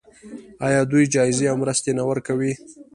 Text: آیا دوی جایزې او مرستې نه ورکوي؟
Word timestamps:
آیا 0.67 0.81
دوی 0.91 1.05
جایزې 1.13 1.45
او 1.51 1.57
مرستې 1.63 1.91
نه 1.99 2.03
ورکوي؟ 2.09 2.53